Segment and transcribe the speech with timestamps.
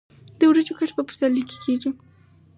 [0.39, 1.89] د وریجو کښت په پسرلي کې کیږي.